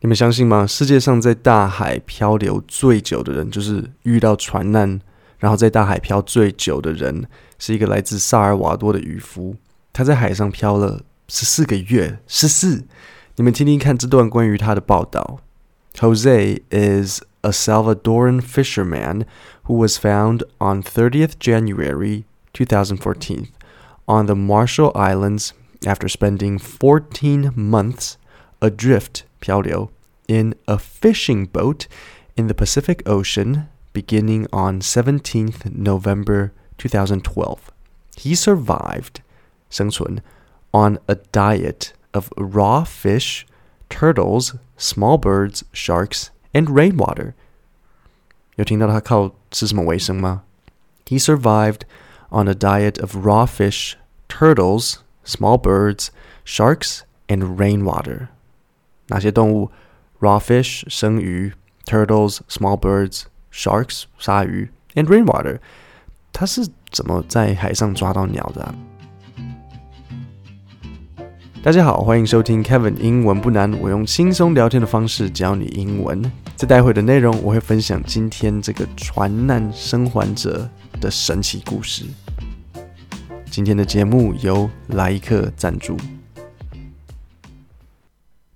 [0.00, 0.66] 你们相信吗？
[0.66, 5.00] 世界上在大海漂流最久的人，就是遇到船难，
[5.38, 7.26] 然后在大海漂最久的人，
[7.58, 9.56] 是一个来自萨尔瓦多的渔夫。
[9.92, 12.84] 他在海上漂了十四个月，十四。
[13.36, 15.40] 你们听听看这段关于他的报道。
[15.94, 19.24] Jose is a Salvadoran fisherman
[19.64, 23.46] who was found on 30th January 2014
[24.04, 25.50] on the Marshall Islands
[25.82, 28.16] after spending 14 months
[28.60, 29.90] adrift 漂流
[30.26, 31.86] in a fishing boat
[32.36, 37.70] in the Pacific Ocean beginning on 17th November 2012.
[38.16, 39.20] He survived
[39.70, 40.20] 生存
[40.72, 43.46] on a diet of raw fish,
[43.88, 47.34] turtles, small birds, sharks, and rainwater.
[48.56, 50.42] 有听到他靠吃什么为生吗?
[51.06, 51.82] He survived
[52.30, 53.96] on a diet of raw fish,
[54.28, 56.08] turtles, small birds,
[56.44, 58.28] sharks, and rainwater.
[59.11, 59.69] 哪些动物
[60.21, 61.51] ？Raw fish 生鱼
[61.85, 65.59] ，turtles small birds, sharks 鲨鱼，and rainwater。
[66.31, 68.73] 它是怎么在海上抓到鸟的、
[71.61, 76.31] 大家好，欢迎收听 Kevin 英文不难，我用轻松聊天的方式教你英文。
[76.55, 80.69] 在待会的内容，我会分享今天这个船难生还者
[81.01, 82.05] 的神奇故事。
[83.49, 85.97] 今天的节目由来一克赞助。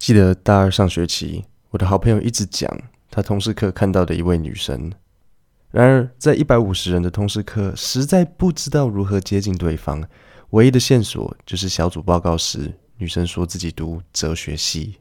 [0.05, 2.69] 记得大二上学期，我的好朋友一直讲
[3.09, 4.91] 他通识课看到的一位女生。
[5.71, 10.07] 然而，在一百五十人的通识课，实在不知道如何接近对方。
[10.51, 12.71] 唯一的线索就是小组报告时。
[12.97, 14.99] 女生说自己读哲学系。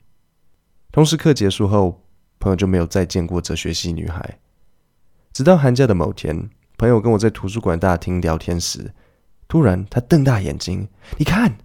[0.91, 2.02] 通识课结束后，
[2.41, 4.39] 朋友就没有再见过哲学系女孩。
[5.34, 8.94] 直到寒假的某天，朋友跟我在图书馆大厅聊天时，
[9.48, 10.89] 突然他瞪大眼睛
[11.20, 11.58] ：“你看，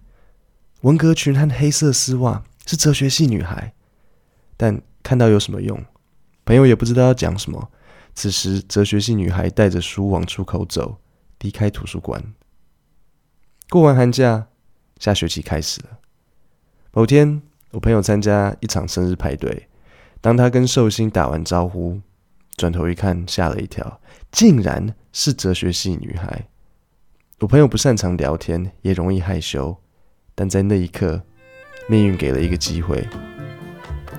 [0.82, 3.72] 文革裙和黑色丝袜是哲学系女孩。”
[4.56, 5.84] 但看到有什么用？
[6.44, 7.68] 朋友也不知道要讲什么。
[8.14, 10.98] 此时，哲学系女孩带着书往出口走，
[11.40, 12.22] 离开图书馆。
[13.68, 14.46] 过完寒假，
[15.00, 15.98] 下学期开始了。
[16.92, 17.42] 某天，
[17.72, 19.66] 我朋友参加一场生日派对。
[20.20, 22.00] 当他跟寿星打完招呼，
[22.54, 24.00] 转头一看，吓了一跳，
[24.30, 26.46] 竟然是哲学系女孩。
[27.40, 29.76] 我朋友不擅长聊天，也容易害羞，
[30.36, 31.24] 但在那一刻，
[31.90, 33.04] 命运给了一个机会。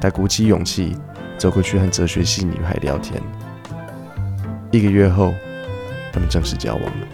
[0.01, 0.93] 他鼓起勇气
[1.37, 3.21] 走过去和哲学系女孩聊天。
[4.71, 5.33] 一个月后，
[6.11, 7.07] 他们正式交往了。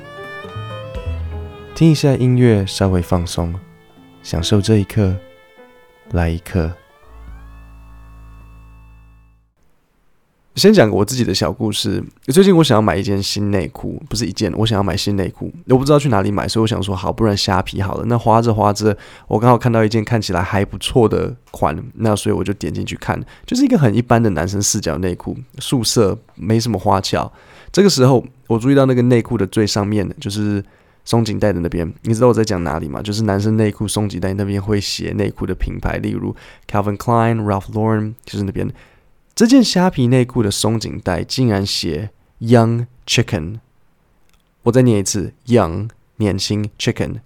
[1.76, 3.54] 听一下音乐，稍微放松，
[4.24, 5.16] 享受这一刻。
[6.12, 6.74] 来一刻。
[10.58, 12.04] 先讲我自己的小故事。
[12.26, 18.06] 最近我想要买一件新内裤，不是一件，我想要买新内裤，我不知道去哪里买，所以我想说，好，不然虾皮好了。
[18.08, 18.98] 那花着花着，
[19.28, 27.32] 我刚好看到一件看起来还不错的款，那所以我就点进去看，就是一个很一般的男生四角内裤，素色，没什么花俏。
[27.72, 30.64] 这个时候，我注意到那个内裤的最上面的就是。
[31.06, 33.02] 松紧带的那边，你知道我在讲哪里吗？
[33.02, 36.36] 就是男生内裤松紧带那边会写内裤的品牌，例如
[36.70, 38.70] Calvin Klein、Ralph Lauren，就是那边。
[39.38, 42.10] 这件虾皮内裤的松紧带竟然写
[42.40, 43.60] Young Chicken。
[44.64, 47.20] 我再念一次，Young 年轻 Chicken，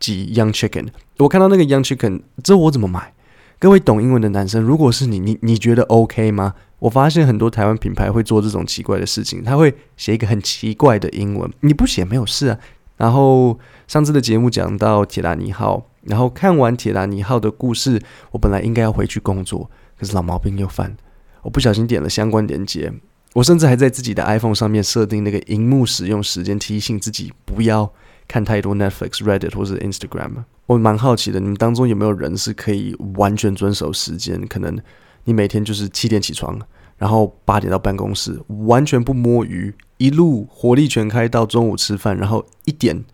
[0.00, 0.88] 即 Young Chicken。
[1.18, 3.14] 我看到那个 Young Chicken，这我怎么买？
[3.60, 6.54] 各位懂英文的男生，如果是你，你你觉得 OK 吗？
[6.80, 12.58] 我发现很多台湾品牌会做这种奇怪的事情，他会写一个很奇怪的英文，你不写没有事啊。
[12.96, 13.56] 然后
[13.86, 18.02] 上次的节目讲到铁达尼号，然后看完铁达尼号的故事，
[18.32, 20.96] 我本来应该要回去工作，可是老毛病又犯，
[21.42, 22.92] 我不小心点了相关链接，
[23.34, 27.92] 我甚至还在自己的 iPhone 上面设定那个荧幕使用时间，提醒自己不要
[28.26, 30.44] 看太多 Netflix、Reddit 或者 Instagram。
[30.66, 34.46] 我蛮好奇的，你们当中有没有人是可以完全遵守时间？
[34.46, 34.78] 可能
[35.24, 36.58] 你每天就是七点起床。
[36.98, 43.04] 然后八点到办公室，完全不摸鱼，一路火力全开到中午吃饭，然后一点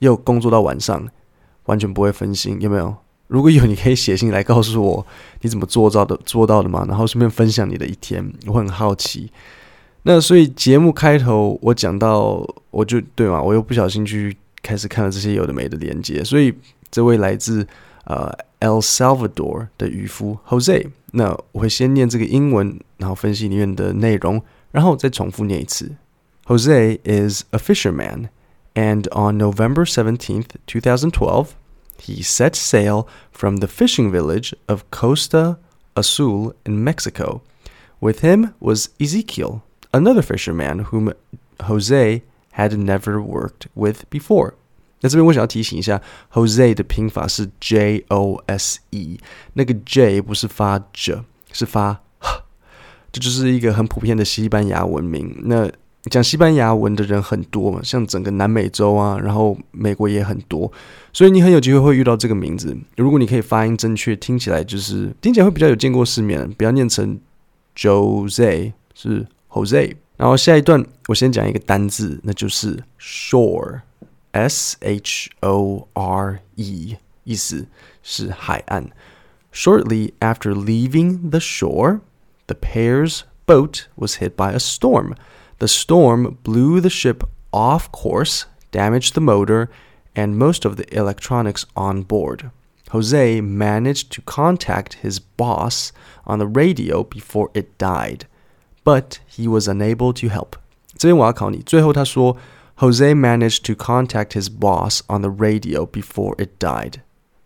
[0.00, 1.06] 又工作到晚上，
[1.66, 2.96] 完全不会分心，有没有？
[3.28, 5.06] 如果有，你可以写信来告诉我
[5.40, 6.84] 你怎么做到的，做到的吗？
[6.88, 9.30] 然后顺便分享你的一天，我很好奇。
[10.02, 16.54] 那所以节目开头我讲到，我就对嘛，我又不小心去开始看了这些有的没的连接，所以
[16.90, 17.66] 这位来自
[18.04, 20.86] 呃 El Salvador 的渔夫 Jose。
[21.12, 24.40] 那我会先念这个英文，然后分析里面的内容，
[24.70, 25.90] 然后再重复念一次。
[26.44, 28.28] Jose is a fisherman,
[28.74, 31.46] and on November 17th, 2012,
[31.97, 35.57] he set sail from the fishing village of Costa
[35.95, 37.41] Azul in Mexico.
[37.99, 39.61] With him was Ezekiel,
[39.93, 41.13] another fisherman whom
[41.67, 42.23] Jose
[42.53, 44.53] had never worked with before.
[45.01, 46.01] 那这边我想要提醒一下，
[46.31, 49.19] Jose 的拼法是 J O S E，
[49.53, 52.01] 那个 J 不是发 J，是发
[53.11, 55.35] 这就是一个很普遍的西班牙文明。
[55.43, 55.69] 那
[56.10, 60.70] 讲西班牙文的人很多嘛，像整个南美洲啊，然后美国也很多，
[61.12, 62.76] 所以你很有机会会遇到这个名字。
[62.96, 67.18] 如果你可以发音正确，听起来就是听起来会比较有见过世面，不要念成
[67.76, 69.96] Jose 是 Jose。
[70.16, 77.66] 然后下一段我先讲一个单字，那就是 shore，s h o r e，意思
[78.02, 78.88] 是海岸。
[79.52, 82.00] Shortly after leaving the shore,
[82.46, 85.14] the pair's boat was hit by a storm.
[85.59, 89.67] The storm blew the ship off course, damaged the motor,
[90.15, 92.49] and most of the electronics on board.
[92.91, 95.91] Jose managed to contact his boss
[96.25, 98.25] on the radio before it died,
[98.83, 100.55] but he was unable to help.
[100.97, 102.35] 这边我要考你，最后他说，
[102.77, 106.95] Jose managed to contact his boss on the radio before it died。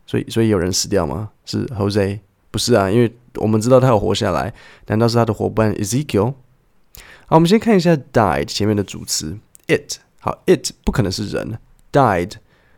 [0.08, 1.30] 所以，所以有人死掉吗？
[1.46, 2.20] 是 Jose？
[2.50, 4.54] 不是啊，因为我们知道他有活下来，
[4.88, 6.34] 难道是他的伙伴 Ezekiel？
[7.30, 9.38] 好，我们先看一下 died 前面的主词
[9.68, 9.98] it。
[10.20, 11.60] 好，it 不可能是人，
[11.92, 12.34] died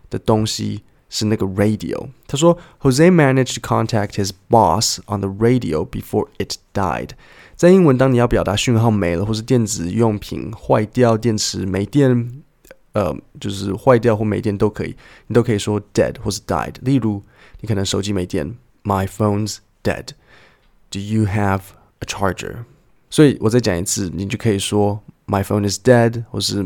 [0.10, 2.10] 的东西是那个 radio。
[2.28, 7.12] 他说，Jose managed to contact his boss on the radio before it died。
[7.56, 12.44] 在英文，当你要表达讯号没了，或是电子用品坏掉、电池没电，
[12.92, 14.96] 呃，就是坏掉或没电都可以，
[15.28, 16.76] 你都可以说 dead 或是 died。
[16.82, 17.24] 例如，
[17.62, 21.62] 你可能手机没电，My phone's dead。Do you have
[22.00, 22.66] a charger？
[23.13, 26.63] 所以我再讲一次，你就可以说 My phone is dead，或是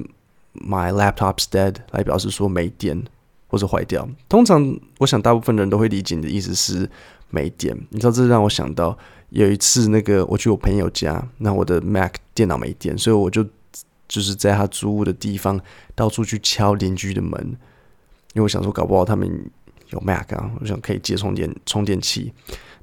[0.54, 3.02] My laptop's dead，来表示说没电
[3.48, 4.08] 或者坏掉。
[4.28, 6.88] 通常我想大部分人都会理解你的意思是
[7.31, 7.76] 没电。
[7.90, 8.96] 你知道这让我想到
[9.31, 13.44] 有一次那个我去我朋友家，那我的 Mac 电脑没电，所以我就
[14.06, 15.60] 就是在他租屋的地方
[15.96, 17.40] 到处去敲邻居的门，
[18.34, 19.28] 因为我想说搞不好他们
[19.90, 22.32] 有 Mac 啊，我想可以接充电充电器。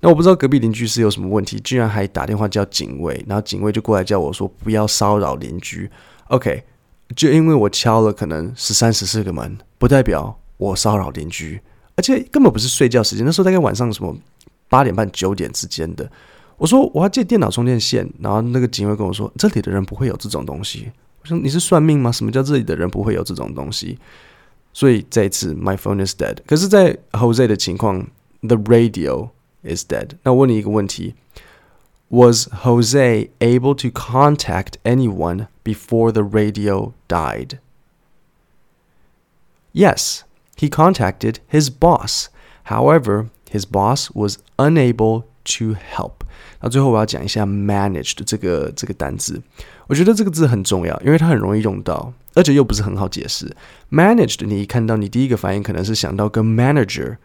[0.04, 5.90] 那我不知道隔壁邻居是有什么问题，居然还打电话叫警卫，然后警卫就过来叫我说不要骚扰邻居。
[6.28, 6.62] OK，
[7.16, 11.58] 就因为我敲了可能十三十四个门，不代表我骚扰邻居，
[11.96, 14.14] 而且根本不是睡觉时间，那时候大概晚上什么
[14.68, 16.12] 八点半九点之间的。
[16.58, 20.92] 我说我要借电脑充电线，然后那个警卫跟我说这里的人不会有这种东西。
[21.22, 22.12] 我说你是算命吗？
[22.12, 23.98] 什么叫这里的人不会有这种东西？
[24.74, 26.36] 所以这一次 my phone is dead。
[26.46, 28.06] 可是，在 Jose 的情况
[28.42, 29.30] ，the radio。
[29.63, 30.17] is dead.
[32.11, 37.59] Was Jose able to contact anyone before the radio died?
[39.75, 40.25] Yes,
[40.57, 42.31] he contacted his boss.
[42.65, 46.25] However, his boss was unable to help.
[46.61, 49.43] 那最后我要讲一下 managed 这个这个单字，
[49.87, 53.55] 我觉得这个字很重要，因为它很容易用到，而且又不是很好解释。
[53.91, 57.19] managed 你一看到，你第一个反应可能是想到跟 manager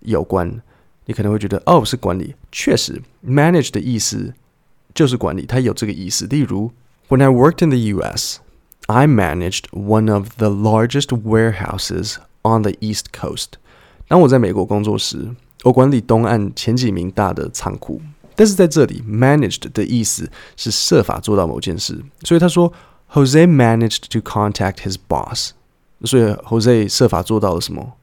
[0.00, 0.60] 有关。
[1.09, 4.31] 你可能会觉得哦是管理，确实，manage 的意思
[4.93, 6.27] 就是管理，它有这个意思。
[6.27, 6.71] 例如
[7.07, 8.37] ，When I worked in the U.S.,
[8.85, 13.53] I managed one of the largest warehouses on the East Coast。
[14.07, 17.99] 当我在美国工作时，我管理东岸前几名大的仓库。
[18.35, 22.71] 但是在这里，managed 的意思是设法做到某件事，所以他说
[23.11, 25.53] ，Jose managed to contact his boss。
[26.03, 27.93] 所以 Jose 设法做到了什么？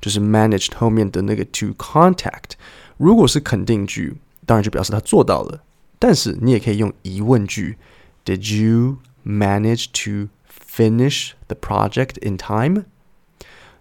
[0.00, 2.52] 就是 managed 后面的那个 to contact，
[2.96, 4.16] 如果是肯定句，
[4.46, 5.62] 当然就表示他做到了。
[5.98, 7.76] 但是你也可以用疑问句
[8.24, 12.84] ，Did you manage to finish the project in time？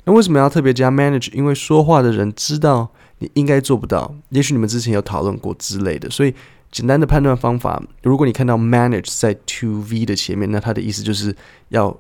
[0.06, 1.32] 那为什么要特别加 manage？
[1.34, 6.10] 因为说话的人知道你应该做不到，也许你们之前有讨论过之类的。
[6.10, 6.34] 所以
[6.72, 11.36] 简单的判断方法，如果你看到 manage 在 to v 的前面，那它的意思就是
[11.70, 11.96] 要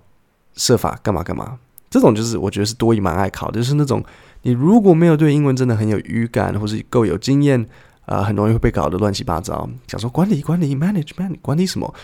[0.56, 1.60] 设法干嘛干嘛。
[1.91, 4.03] 这种就是我觉得是多一蛮爱考的，就是那种
[4.43, 7.67] 你如果没有对英文真的很有语感，或是够有经验，
[8.07, 9.69] 啊，很容易会被搞得乱七八糟。
[9.87, 11.95] 想说管理管理 manage manage 管理什么？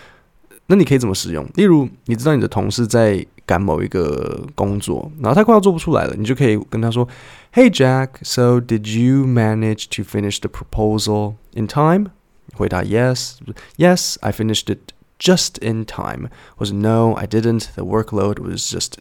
[0.67, 1.43] 那你可以怎么使用？
[1.55, 7.09] 例如，你知道你的同事在赶某一个工作，然后他快要做不出来了，你就可以跟他说：“
[7.51, 12.11] Hey Jack, so did you manage to finish the proposal in time？”
[12.53, 13.37] 回答：“Yes,
[13.77, 17.65] yes, I finished it just in time。”或者 “No, I didn't.
[17.73, 18.99] The workload was just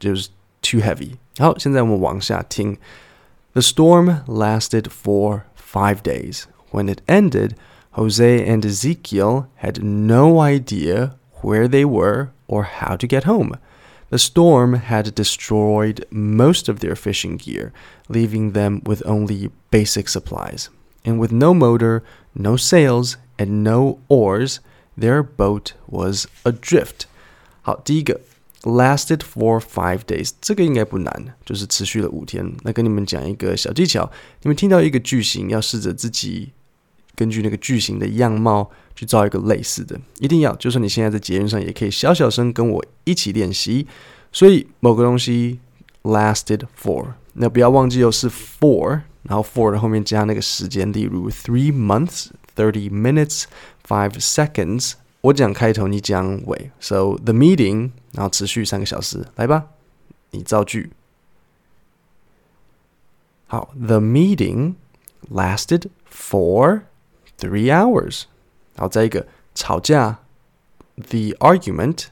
[0.00, 0.28] it was
[0.62, 1.18] too heavy.
[1.38, 2.78] 好，现在我们往下听。
[3.52, 6.44] The storm lasted for five days.
[6.70, 7.54] When it ended,
[7.92, 13.56] Jose and Ezekiel had no idea where they were or how to get home.
[14.10, 17.72] The storm had destroyed most of their fishing gear,
[18.08, 20.68] leaving them with only basic supplies.
[21.04, 22.02] And with no motor,
[22.34, 24.60] no sails, and no oars,
[24.96, 27.06] their boat was adrift.
[27.62, 28.20] 好，第一个
[28.63, 32.53] Lasted for five days，这个应该不难，就是持续了五天。
[32.63, 34.11] 那跟你们讲一个小技巧，
[34.41, 36.51] 你们听到一个句型，要试着自己
[37.15, 39.97] 根据那个句型的样貌去造一个类似的。
[40.19, 43.87] 一定要，就算你现在在节目上，也可以小小声跟我一起练习。
[44.33, 45.61] 所以某个东西
[46.03, 53.45] lasted for，那不要忘记又是 for，然后 for 的后面加那个时间，例如 three months、thirty minutes、
[53.87, 54.95] five seconds。
[55.20, 56.70] 我讲开头，你讲尾。
[56.80, 59.66] So the meeting，然后持续三个小时，来吧，
[60.30, 60.92] 你造句。
[63.46, 64.74] 好，the meeting
[65.30, 66.82] lasted for
[67.38, 68.24] three hours。
[68.74, 70.18] 然后再一个吵架，
[70.96, 72.06] the argument，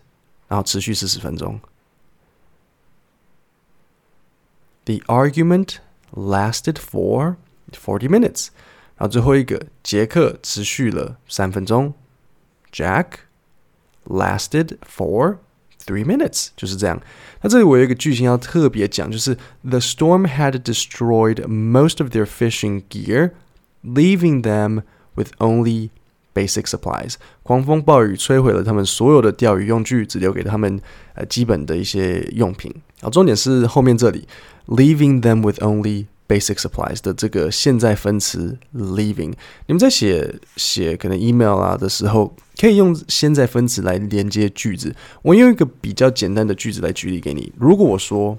[0.49, 1.61] 然后持续四十分钟。
[4.85, 5.77] The argument
[6.13, 7.37] lasted for
[7.73, 8.49] forty minutes。
[8.97, 11.95] 然后最后一个，杰克持续了三分钟。
[12.73, 13.21] Jack
[14.07, 15.37] lasted for
[15.85, 17.01] three minutes，就是这样。
[17.43, 23.33] 那这里我有一个句型要特别讲，就是 The storm had destroyed most of their fishing gear,
[23.85, 24.83] leaving them
[25.15, 25.91] with only
[26.35, 27.17] basic supplies。
[27.43, 30.81] 狂风暴雨摧毁了他们所有的钓鱼用具，只留给他们
[31.15, 32.73] 呃基本的一些用品。
[33.01, 34.27] 好，重点是后面这里，
[34.69, 39.33] leaving them with only basic supplies 的这个现在分词 leaving。
[39.67, 44.95] 你们在写写可能 email 啊的时候，可以用现在分词来连接句子。
[45.23, 47.53] 我用一个比较简单的句子来举例给你。
[47.59, 48.39] 如果我说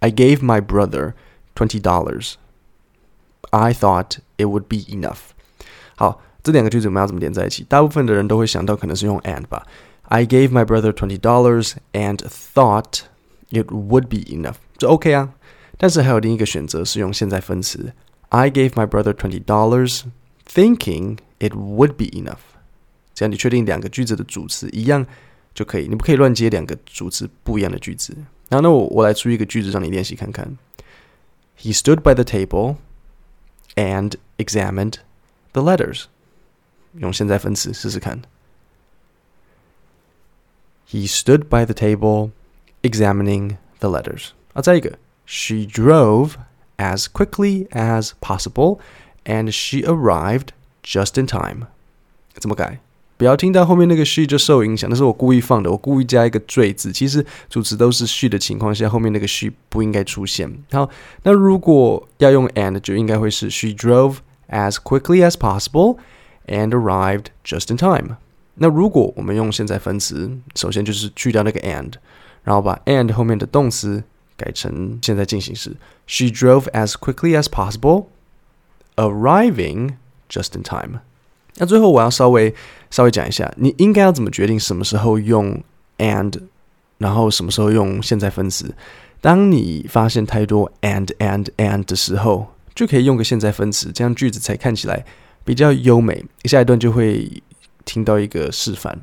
[0.00, 1.14] I gave my brother
[1.54, 2.34] twenty dollars,
[3.50, 5.18] I thought it would be enough。
[5.96, 7.64] 好，这两个句子我们要怎么连在一起？
[7.68, 9.66] 大部分的人都会想到可能是用 and 吧。
[10.04, 13.00] I gave my brother twenty dollars and thought
[13.50, 15.33] it would be enough，这 OK 啊。
[15.76, 17.92] 但是还有另一个选择是用现在分词，
[18.28, 20.02] I gave my brother twenty dollars,
[20.46, 22.38] thinking it would be enough。
[23.14, 25.06] 这样你确定两个句子的主词一样
[25.54, 28.14] 就可以，你不可以乱接两个主词不一样的句子。
[28.48, 30.58] 然后那我我来出一个句子让你练习看看。
[31.58, 32.76] He stood by the table
[33.74, 34.94] and examined
[35.52, 36.04] the letters。
[36.94, 38.22] 用现在分词试试看。
[40.88, 42.30] He stood by the table,
[42.82, 44.30] examining the letters.
[44.54, 44.98] 啊，再一个。
[45.26, 46.32] she drove
[46.76, 48.78] as quickly as possible,
[49.24, 50.48] and she arrived
[50.82, 51.66] just in time.
[52.34, 52.78] 怎么改？
[53.16, 56.90] 不要听到后面那个 she 就受影响，那是我故意放的，我故意加一个缀字。
[56.90, 60.50] 其实主词都是 she 的情况下，后面那个 she 不应该出现。
[60.72, 60.88] 好，
[61.24, 64.16] 那如果要用 and，就应该会是 she drove
[64.48, 65.98] as quickly as possible
[66.46, 68.16] and arrived just in time。
[68.54, 71.92] 那如果我们用现在分词，首先就是去掉那个 and，
[72.42, 74.02] 然后把 and 后面的动词
[74.37, 75.75] 改成现在进行时。
[76.07, 78.07] She drove as quickly as possible,
[78.95, 79.95] arriving
[80.29, 81.01] just in time。
[81.57, 82.53] 那最后我要稍微
[82.91, 85.63] 稍微讲一下，你应该要怎么决定什么时候用
[85.97, 86.41] and，
[86.97, 88.75] 然后什么时候用现在分词。
[89.21, 95.05] 当你发现太多 and and and 的时候，就可以用个现在分词，这样句子才看起来
[95.43, 96.25] 比较优美。
[96.43, 97.41] 下一段就会
[97.85, 98.99] 听到一个示范。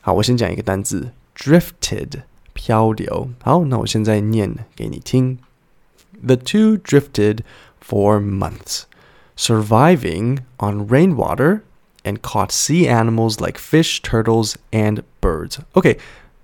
[0.00, 2.22] 好，我先讲一个单字，drifted。
[2.53, 3.29] 漂流。
[3.41, 5.37] 好，那我现在念给你听。
[6.25, 7.39] The two drifted
[7.85, 8.83] for months,
[9.37, 11.61] surviving on rainwater
[12.03, 15.57] and caught sea animals like fish, turtles, and birds.
[15.73, 15.99] OK，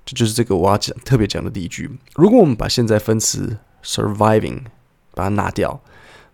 [0.05, 1.89] 这就是这个我要讲特别讲的第一句。
[2.15, 4.63] 如果我们把现在分词 surviving
[5.15, 5.81] 把它拿掉，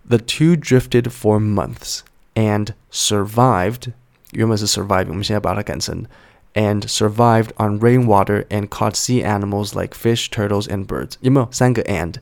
[0.07, 1.99] the two drifted for months
[2.33, 3.93] and survived
[4.31, 6.03] 原本是 surviving，我们现在把它改成
[6.53, 11.17] and survived on rainwater and caught sea animals like fish, turtles, and birds.
[11.21, 12.15] 有没有三个 and?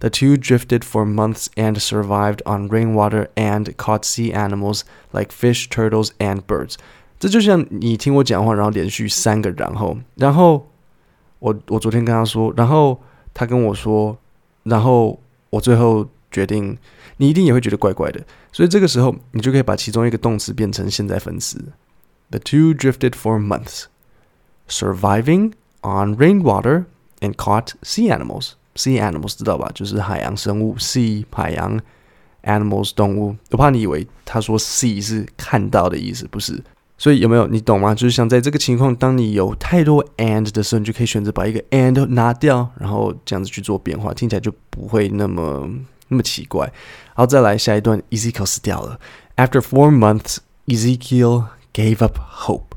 [0.00, 5.68] The two drifted for months and survived on rainwater and caught sea animals like fish,
[5.68, 6.74] turtles, and birds.
[7.20, 10.68] 这就像你听我讲话，然后连续三个然后，然后
[11.38, 13.00] 我我昨天跟他说，然后
[13.32, 14.18] 他跟我说，
[14.64, 15.20] 然后
[15.50, 16.76] 我最后决定，
[17.18, 18.20] 你一定也会觉得怪怪的，
[18.50, 21.62] 所以这个时候你就可以把其中一个动词变成现在分词。
[22.30, 23.84] the two drifted for months,
[24.68, 26.84] surviving on rainwater
[27.20, 28.52] and caught sea animals.
[28.74, 29.70] Sea animals 知道吧？
[29.74, 31.78] 就是海洋生物，sea 海洋，
[32.44, 33.36] animals 动物。
[33.50, 36.62] 我怕你以为他说 see 是看到的意思，不是。
[36.96, 37.94] 所以有没有你懂吗？
[37.94, 45.68] 就是像在这个情况，当你有太多 and 的时候，你就可以选择把一个 and 拿掉，然后这样子去做变化，听起来就不会那么
[46.08, 46.64] 那么奇怪。
[46.64, 49.00] 然后再来下一段，Ezekiel 死掉了。
[49.36, 51.46] After four months, Ezekiel
[51.76, 52.74] gave up hope.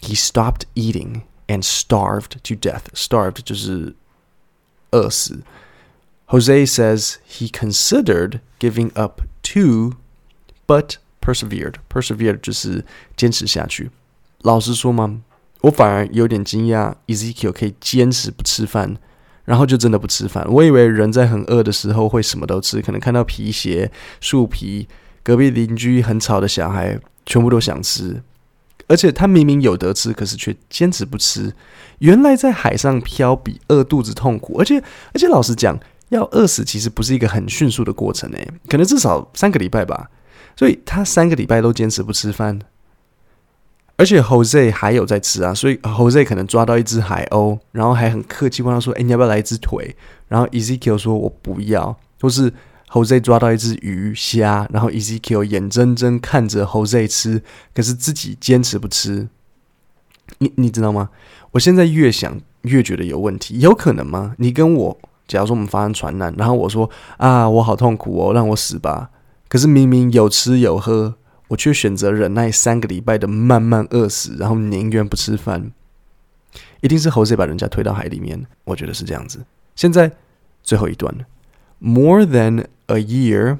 [0.00, 2.84] He stopped eating and starved to death.
[2.94, 3.94] Starved 就是
[4.90, 5.42] 饿死.
[6.26, 9.92] Jose says he considered giving up too,
[10.66, 11.74] but persevered.
[11.88, 12.84] Persevered 就是
[13.16, 13.90] 坚持下去。
[14.40, 15.22] 老实说嘛，
[15.62, 18.96] 我反而有点惊讶，Ezekiel 可以坚持不吃饭，
[19.44, 20.46] 然后就真的不吃饭。
[20.50, 24.88] 我以为人在很饿的时候会什么都吃，可能看到皮鞋、树皮
[25.22, 28.21] 隔壁邻居很吵的小孩 全部都想吃，
[28.87, 31.53] 而且他明明有得吃，可是却坚持不吃。
[31.99, 34.81] 原来在海上漂比饿肚子痛苦，而且
[35.13, 40.09] 而且老实讲，要饿死其实不是一个很迅速的过程诶，可能至少三个礼拜吧。
[40.55, 42.59] 所以他三个礼拜都坚持不吃饭，
[43.95, 49.95] 而且 Jose 还有在吃啊，所以 Jose 可能抓到一只海鸥，然后还很客气问他说：“哎，你要不要来一只腿？”
[50.27, 52.51] 然后 Ezekiel 说：“我不要。”或是
[52.91, 57.41] Jose 抓到一只鱼虾，然后 Ezekiel 眼睁睁看着 Jose 吃，
[57.73, 59.29] 可是自己坚持不吃。
[60.39, 61.09] 你你知道吗？
[61.51, 64.35] 我现在越想越觉得有问题，有可能吗？
[64.37, 69.09] 你跟我，假如说我们发生传染，然后我说：“啊，我好痛苦哦，让我死吧。”
[69.49, 71.15] 可是明明有吃有喝，
[71.47, 75.71] 我却选择忍耐三个礼拜的慢慢饿死，然后宁愿不吃饭。
[76.81, 79.43] 一定是猴子把人家推到海里面，我觉得是这样子。
[79.75, 80.11] 现在
[80.61, 81.25] 最后一段了
[81.78, 83.58] ，More than a year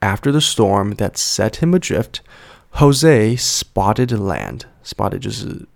[0.00, 2.20] after the storm that set him adrift,
[2.72, 4.66] Jose spotted land.
[4.84, 5.66] Spotted 就是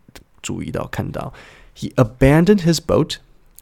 [0.42, 1.32] 注意到看到。
[1.74, 3.16] He abandoned his boat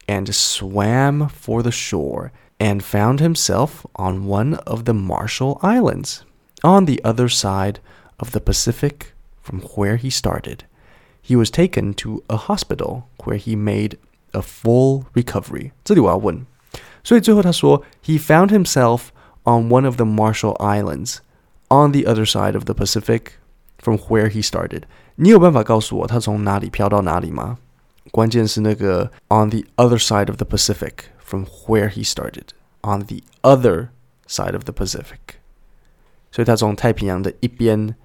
[0.07, 6.23] and swam for the shore and found himself on one of the Marshall Islands,
[6.61, 7.79] on the other side
[8.17, 10.65] of the Pacific from where he started.
[11.21, 13.97] He was taken to a hospital where he made
[14.33, 15.71] a full recovery.
[15.83, 16.45] 这里我要问，
[17.03, 19.07] 所以最后他说，He found himself
[19.43, 21.17] on one of the Marshall Islands,
[21.69, 23.33] on the other side of the Pacific
[23.77, 24.83] from where he started.
[25.15, 27.57] 你有办法告诉我他从哪里飘到哪里吗？
[28.11, 32.49] 关键是那个 on the other side of the Pacific from where he started
[32.81, 33.89] on the other
[34.27, 35.37] side of the Pacific，
[36.31, 37.95] 所以他从太平洋的一边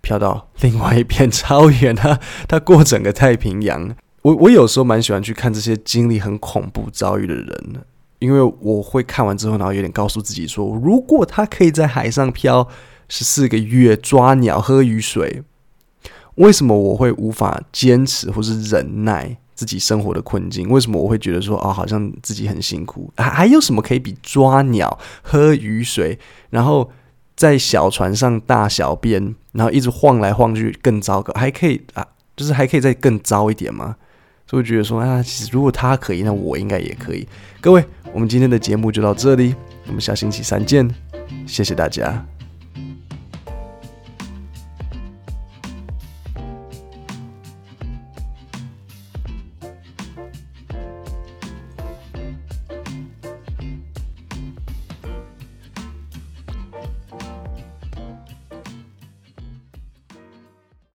[0.00, 2.18] 飘到另外一边，超远啊！
[2.48, 3.94] 他过整个太平洋。
[4.22, 7.84] 我我有时候蛮喜欢去看这些经历很恐怖遭遇的人，
[8.19, 12.67] 因为我会看完之后，然后有点告诉自己说，如果他可以在海上漂
[13.09, 15.43] 十四个月，抓鸟、喝雨水，
[16.35, 19.37] 为什么我会无法坚持或是忍耐？
[19.55, 23.09] 自己生活的困境，为什么我会觉得说啊，好像自己很辛苦？
[23.15, 26.91] 还还有什么可以比抓鸟、喝雨水，然后
[27.37, 31.31] 在小船上大小便，然后一直晃来晃去更糟糕？
[31.39, 33.95] 还可以啊，就是还可以再更糟一点吗？
[34.45, 37.25] 所以我觉得说啊，其实如果他可以，那我应该也可以。
[37.61, 37.81] 各位，
[38.15, 39.53] 我们今天的节目就到这里，
[39.87, 40.89] 我们下星期三见，
[41.45, 42.25] 谢谢大家。